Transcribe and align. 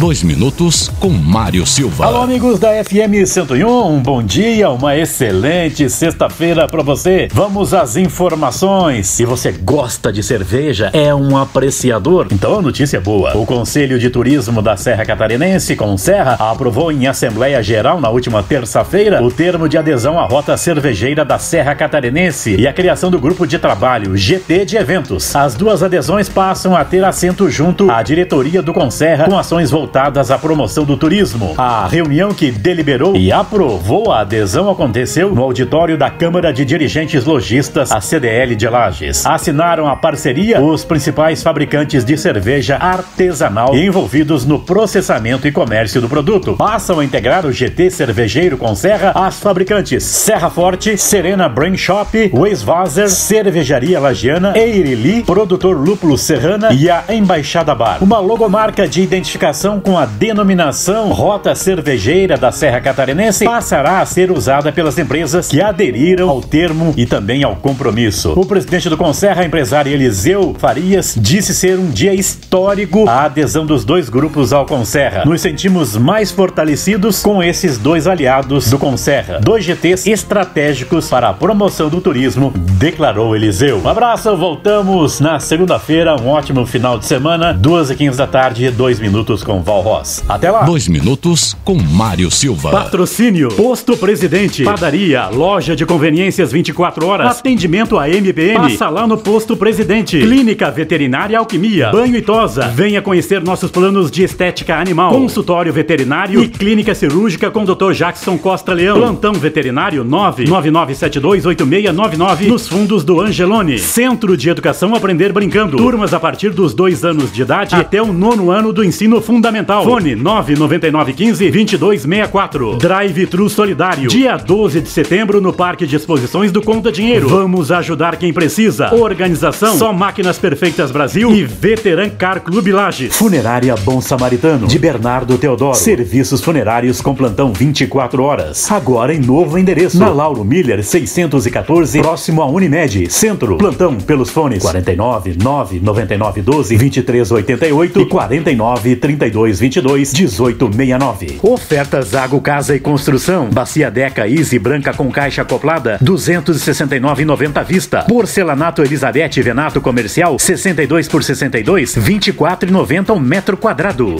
Dois 0.00 0.22
minutos 0.22 0.90
com 0.98 1.10
Mário 1.10 1.66
Silva. 1.66 2.06
Alô, 2.06 2.22
amigos 2.22 2.58
da 2.58 2.70
FM 2.82 3.26
101, 3.26 3.86
um 3.86 4.00
bom 4.00 4.22
dia, 4.22 4.70
uma 4.70 4.96
excelente 4.96 5.90
sexta-feira 5.90 6.66
para 6.66 6.82
você. 6.82 7.28
Vamos 7.30 7.74
às 7.74 7.98
informações. 7.98 9.06
Se 9.08 9.26
você 9.26 9.52
gosta 9.52 10.10
de 10.10 10.22
cerveja, 10.22 10.88
é 10.94 11.14
um 11.14 11.36
apreciador, 11.36 12.28
então 12.32 12.58
a 12.58 12.62
notícia 12.62 12.96
é 12.96 13.00
boa. 13.00 13.36
O 13.36 13.44
Conselho 13.44 13.98
de 13.98 14.08
Turismo 14.08 14.62
da 14.62 14.74
Serra 14.74 15.04
Catarinense, 15.04 15.76
com 15.76 15.94
Serra, 15.98 16.32
aprovou 16.32 16.90
em 16.90 17.06
Assembleia 17.06 17.62
Geral 17.62 18.00
na 18.00 18.08
última 18.08 18.42
terça-feira 18.42 19.22
o 19.22 19.30
termo 19.30 19.68
de 19.68 19.76
adesão 19.76 20.18
à 20.18 20.24
rota 20.24 20.56
cervejeira 20.56 21.26
da 21.26 21.38
Serra 21.38 21.74
Catarinense 21.74 22.56
e 22.56 22.66
a 22.66 22.72
criação 22.72 23.10
do 23.10 23.20
grupo 23.20 23.46
de 23.46 23.58
trabalho 23.58 24.16
GT 24.16 24.64
de 24.64 24.78
Eventos. 24.78 25.36
As 25.36 25.54
duas 25.54 25.82
adesões 25.82 26.26
passam 26.26 26.74
a 26.74 26.86
ter 26.86 27.04
assento 27.04 27.50
junto 27.50 27.90
à 27.90 28.02
diretoria 28.02 28.62
do 28.62 28.72
Conserra 28.72 29.26
com 29.26 29.36
ações 29.36 29.70
voltadas 29.70 29.89
à 30.30 30.38
promoção 30.38 30.84
do 30.84 30.96
turismo. 30.96 31.54
A 31.58 31.88
reunião 31.88 32.32
que 32.32 32.50
deliberou 32.50 33.16
e 33.16 33.32
aprovou 33.32 34.12
a 34.12 34.20
adesão 34.20 34.70
aconteceu 34.70 35.34
no 35.34 35.42
auditório 35.42 35.98
da 35.98 36.08
Câmara 36.08 36.52
de 36.52 36.64
Dirigentes 36.64 37.24
Logistas, 37.24 37.90
a 37.90 38.00
CDL 38.00 38.54
de 38.54 38.68
Lages. 38.68 39.26
Assinaram 39.26 39.88
a 39.88 39.96
parceria 39.96 40.60
os 40.60 40.84
principais 40.84 41.42
fabricantes 41.42 42.04
de 42.04 42.16
cerveja 42.16 42.76
artesanal 42.76 43.74
envolvidos 43.74 44.44
no 44.44 44.58
processamento 44.58 45.48
e 45.48 45.52
comércio 45.52 46.00
do 46.00 46.08
produto. 46.08 46.56
Passam 46.56 47.00
a 47.00 47.04
integrar 47.04 47.44
o 47.44 47.52
GT 47.52 47.90
Cervejeiro 47.90 48.56
com 48.56 48.74
Serra 48.74 49.12
as 49.14 49.40
fabricantes 49.40 50.04
Serra 50.04 50.50
Forte, 50.50 50.96
Serena 50.96 51.48
Brain 51.48 51.76
Shop, 51.76 52.30
Weiswasser, 52.32 53.08
Cervejaria 53.08 53.98
Lagiana, 53.98 54.56
Eirili, 54.56 55.24
Produtor 55.24 55.76
Lúpulo 55.76 56.16
Serrana 56.16 56.72
e 56.72 56.88
a 56.90 57.04
Embaixada 57.08 57.74
Bar. 57.74 58.02
Uma 58.02 58.18
logomarca 58.18 58.86
de 58.86 59.02
identificação 59.02 59.69
com 59.78 59.98
a 59.98 60.06
denominação 60.06 61.12
Rota 61.12 61.54
Cervejeira 61.54 62.38
da 62.38 62.50
Serra 62.50 62.80
Catarinense 62.80 63.44
passará 63.44 64.00
a 64.00 64.06
ser 64.06 64.30
usada 64.30 64.72
pelas 64.72 64.98
empresas 64.98 65.48
que 65.48 65.60
aderiram 65.60 66.30
ao 66.30 66.40
termo 66.40 66.94
e 66.96 67.04
também 67.04 67.44
ao 67.44 67.54
compromisso. 67.56 68.32
O 68.32 68.46
presidente 68.46 68.88
do 68.88 68.96
Conserra, 68.96 69.44
empresário 69.44 69.92
Eliseu 69.92 70.56
Farias, 70.58 71.14
disse 71.16 71.54
ser 71.54 71.78
um 71.78 71.90
dia 71.90 72.14
histórico 72.14 73.06
a 73.08 73.24
adesão 73.24 73.66
dos 73.66 73.84
dois 73.84 74.08
grupos 74.08 74.52
ao 74.52 74.64
Conserra. 74.64 75.24
Nos 75.26 75.42
sentimos 75.42 75.96
mais 75.96 76.30
fortalecidos 76.30 77.22
com 77.22 77.42
esses 77.42 77.76
dois 77.76 78.06
aliados 78.06 78.70
do 78.70 78.78
Conserra, 78.78 79.40
dois 79.40 79.64
GTs 79.64 80.10
estratégicos 80.10 81.08
para 81.08 81.28
a 81.28 81.34
promoção 81.34 81.90
do 81.90 82.00
turismo, 82.00 82.52
declarou 82.78 83.36
Eliseu. 83.36 83.82
Um 83.84 83.88
abraço, 83.88 84.34
voltamos 84.36 85.20
na 85.20 85.38
segunda-feira, 85.38 86.16
um 86.16 86.28
ótimo 86.28 86.64
final 86.64 86.98
de 86.98 87.04
semana, 87.04 87.52
duas 87.52 87.90
e 87.90 87.94
quinze 87.94 88.16
da 88.16 88.26
tarde, 88.26 88.70
dois 88.70 88.98
minutos 88.98 89.44
com 89.44 89.59
Val 89.60 89.80
Ross. 89.80 90.24
Até 90.28 90.50
lá! 90.50 90.62
Dois 90.62 90.88
minutos 90.88 91.56
com 91.64 91.74
Mário 91.74 92.30
Silva. 92.30 92.70
Patrocínio, 92.70 93.48
Posto 93.48 93.96
Presidente, 93.96 94.64
Padaria, 94.64 95.28
Loja 95.28 95.76
de 95.76 95.86
Conveniências 95.86 96.52
24 96.52 97.06
horas, 97.06 97.38
atendimento 97.38 97.98
a 97.98 98.08
MPM, 98.08 98.56
passa 98.56 98.88
lá 98.88 99.06
no 99.06 99.18
Posto 99.18 99.56
Presidente, 99.56 100.20
Clínica 100.20 100.70
Veterinária 100.70 101.38
Alquimia, 101.38 101.90
Banho 101.90 102.16
e 102.16 102.22
Tosa, 102.22 102.68
venha 102.68 103.02
conhecer 103.02 103.42
nossos 103.42 103.70
planos 103.70 104.10
de 104.10 104.22
estética 104.22 104.76
animal, 104.76 105.12
consultório 105.12 105.72
veterinário 105.72 106.42
e 106.42 106.48
clínica 106.48 106.94
cirúrgica 106.94 107.50
com 107.50 107.64
Dr. 107.64 107.92
Jackson 107.92 108.38
Costa 108.38 108.72
Leão, 108.72 108.98
plantão 108.98 109.32
veterinário 109.32 110.04
999728699 110.04 112.48
nos 112.48 112.68
fundos 112.68 113.04
do 113.04 113.20
Angelone, 113.20 113.78
Centro 113.78 114.36
de 114.36 114.48
Educação 114.48 114.94
Aprender 114.94 115.32
Brincando, 115.32 115.76
turmas 115.76 116.14
a 116.14 116.20
partir 116.20 116.50
dos 116.50 116.74
dois 116.74 117.04
anos 117.04 117.32
de 117.32 117.42
idade 117.42 117.74
até 117.74 118.00
o 118.00 118.12
nono 118.12 118.50
ano 118.50 118.72
do 118.72 118.84
ensino 118.84 119.20
fundamental, 119.20 119.49
fone 119.84 120.14
99915-2264, 120.14 122.78
Drive 122.78 123.26
True 123.26 123.50
Solidário, 123.50 124.08
dia 124.08 124.36
12 124.36 124.80
de 124.80 124.88
setembro 124.88 125.40
no 125.40 125.52
Parque 125.52 125.84
de 125.86 125.96
Exposições 125.96 126.52
do 126.52 126.62
Conta 126.62 126.92
Dinheiro, 126.92 127.28
vamos 127.28 127.72
ajudar 127.72 128.16
quem 128.16 128.32
precisa, 128.32 128.94
organização. 128.94 129.76
Só 129.76 129.92
Máquinas 129.92 130.38
Perfeitas 130.38 130.92
Brasil. 130.92 131.32
E 131.32 131.42
Veteran 131.44 132.10
Car 132.10 132.40
Clube 132.40 132.70
Lages, 132.70 133.16
Funerária 133.16 133.74
Bom 133.76 134.00
Samaritano, 134.00 134.68
de 134.68 134.78
Bernardo 134.78 135.36
Teodoro, 135.36 135.74
serviços 135.74 136.40
funerários 136.40 137.00
com 137.00 137.12
plantão 137.14 137.52
24 137.52 138.22
horas, 138.22 138.70
agora 138.70 139.12
em 139.12 139.18
novo 139.20 139.58
endereço, 139.58 139.98
na 139.98 140.10
Lauro 140.10 140.44
Miller 140.44 140.84
614, 140.84 142.00
próximo 142.00 142.42
à 142.42 142.46
Unimed, 142.46 143.10
Centro, 143.10 143.58
plantão 143.58 143.96
pelos 143.96 144.30
fones. 144.30 144.62
49 144.62 145.36
999 145.42 146.42
12 146.42 146.76
23 146.76 147.32
88 147.32 148.00
e 148.00 148.06
49 148.06 148.96
32 148.96 149.39
22 149.46 150.12
18 150.12 150.70
69. 150.70 151.38
Ofertas 151.42 152.08
Zago 152.08 152.40
Casa 152.40 152.74
e 152.74 152.80
Construção, 152.80 153.48
Bacia 153.50 153.90
Deca 153.90 154.28
Easy 154.28 154.58
branca 154.58 154.92
com 154.92 155.10
caixa 155.10 155.42
acoplada 155.42 155.98
269,90 156.02 157.56
à 157.56 157.62
vista. 157.62 158.02
Porcelanato 158.02 158.82
Elizabeth 158.82 159.42
Venato 159.42 159.80
Comercial 159.80 160.38
62 160.38 161.08
por 161.08 161.24
62 161.24 161.96
24,90 161.96 163.14
um 163.14 163.20
metro 163.20 163.56
quadrado. 163.56 164.16